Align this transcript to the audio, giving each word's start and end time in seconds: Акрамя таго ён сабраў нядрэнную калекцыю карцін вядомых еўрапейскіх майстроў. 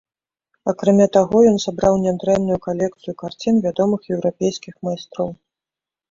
Акрамя 0.71 1.05
таго 1.17 1.41
ён 1.49 1.57
сабраў 1.65 1.97
нядрэнную 2.05 2.57
калекцыю 2.67 3.13
карцін 3.21 3.59
вядомых 3.65 4.09
еўрапейскіх 4.17 4.73
майстроў. 4.89 5.29